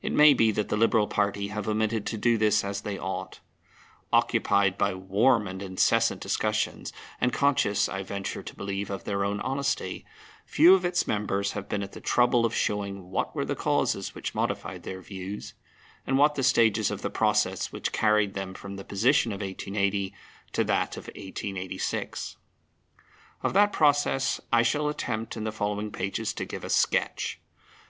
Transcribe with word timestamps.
It 0.00 0.12
may 0.12 0.32
be 0.32 0.52
that 0.52 0.68
the 0.68 0.76
Liberal 0.76 1.08
party 1.08 1.48
have 1.48 1.66
omitted 1.66 2.06
to 2.06 2.16
do 2.16 2.38
this 2.38 2.62
as 2.62 2.82
they 2.82 3.00
ought. 3.00 3.40
Occupied 4.12 4.78
by 4.78 4.94
warm 4.94 5.48
and 5.48 5.60
incessant 5.60 6.20
discussions, 6.20 6.92
and 7.20 7.32
conscious, 7.32 7.88
I 7.88 8.04
venture 8.04 8.44
to 8.44 8.54
believe, 8.54 8.90
of 8.90 9.02
their 9.02 9.24
own 9.24 9.40
honesty, 9.40 10.06
few 10.44 10.76
of 10.76 10.84
its 10.84 11.08
members 11.08 11.50
have 11.54 11.68
been 11.68 11.82
at 11.82 11.90
the 11.90 12.00
trouble 12.00 12.46
of 12.46 12.54
showing 12.54 13.10
what 13.10 13.34
were 13.34 13.44
the 13.44 13.56
causes 13.56 14.14
which 14.14 14.36
modified 14.36 14.84
their 14.84 15.00
views, 15.00 15.54
and 16.06 16.16
what 16.16 16.36
the 16.36 16.44
stages 16.44 16.92
of 16.92 17.02
the 17.02 17.10
process 17.10 17.72
which 17.72 17.90
carried 17.90 18.34
them 18.34 18.54
from 18.54 18.76
the 18.76 18.84
position 18.84 19.32
of 19.32 19.40
1880 19.40 20.14
to 20.52 20.62
that 20.62 20.96
of 20.96 21.06
1886. 21.08 22.36
Of 23.42 23.52
that 23.54 23.72
process 23.72 24.40
I 24.52 24.62
shall 24.62 24.88
attempt 24.88 25.36
in 25.36 25.42
the 25.42 25.50
following 25.50 25.90
pages 25.90 26.32
to 26.34 26.44
give 26.44 26.62
a 26.62 26.70
sketch. 26.70 27.40